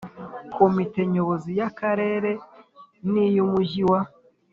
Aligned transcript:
Komite 0.55 0.99
Nyobozi 1.13 1.49
y 1.59 1.63
Akarere 1.69 2.31
n 3.11 3.13
iy 3.27 3.37
Umujyi 3.45 3.83
wa 3.91 4.01